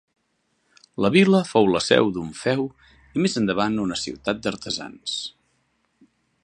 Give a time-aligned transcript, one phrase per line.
[1.05, 2.65] La vila fou la seu d'un feu
[3.19, 5.19] i més endavant una ciutat d'artesans.